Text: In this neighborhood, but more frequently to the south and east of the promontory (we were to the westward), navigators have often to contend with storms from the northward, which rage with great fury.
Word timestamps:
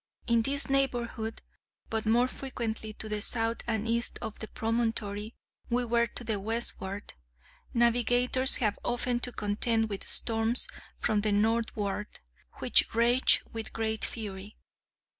In 0.25 0.41
this 0.41 0.67
neighborhood, 0.67 1.43
but 1.91 2.07
more 2.07 2.27
frequently 2.27 2.91
to 2.93 3.07
the 3.07 3.21
south 3.21 3.57
and 3.67 3.87
east 3.87 4.17
of 4.19 4.39
the 4.39 4.47
promontory 4.47 5.35
(we 5.69 5.85
were 5.85 6.07
to 6.07 6.23
the 6.23 6.39
westward), 6.39 7.13
navigators 7.71 8.55
have 8.55 8.79
often 8.83 9.19
to 9.19 9.31
contend 9.31 9.89
with 9.89 10.07
storms 10.07 10.67
from 10.97 11.21
the 11.21 11.31
northward, 11.31 12.19
which 12.53 12.91
rage 12.95 13.43
with 13.53 13.73
great 13.73 14.03
fury. 14.03 14.57